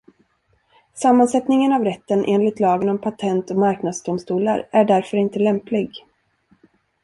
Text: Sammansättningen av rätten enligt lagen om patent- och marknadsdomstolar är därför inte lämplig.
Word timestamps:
Sammansättningen 0.93 1.73
av 1.73 1.83
rätten 1.83 2.25
enligt 2.25 2.59
lagen 2.59 2.89
om 2.89 2.97
patent- 3.01 3.51
och 3.51 3.57
marknadsdomstolar 3.57 4.67
är 4.71 4.85
därför 4.85 5.17
inte 5.17 5.39
lämplig. 5.39 6.05